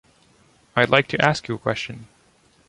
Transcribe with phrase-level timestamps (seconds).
[0.75, 2.07] I’d like to ask you a question!